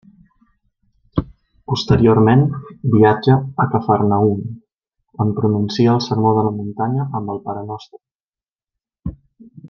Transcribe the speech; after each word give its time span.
Posteriorment 1.71 2.39
viatja 2.95 3.35
a 3.65 3.67
Cafarnaüm, 3.75 4.39
on 5.25 5.35
pronuncia 5.41 5.93
el 5.97 6.01
Sermó 6.09 6.31
de 6.39 6.47
la 6.51 6.55
muntanya 6.59 7.05
amb 7.21 7.35
el 7.35 7.43
parenostre. 7.49 9.15